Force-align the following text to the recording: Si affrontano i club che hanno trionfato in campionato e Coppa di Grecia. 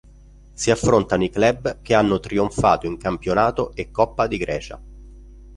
Si 0.55 0.71
affrontano 0.71 1.23
i 1.23 1.29
club 1.29 1.83
che 1.83 1.93
hanno 1.93 2.19
trionfato 2.19 2.87
in 2.87 2.97
campionato 2.97 3.71
e 3.75 3.91
Coppa 3.91 4.25
di 4.25 4.37
Grecia. 4.39 4.81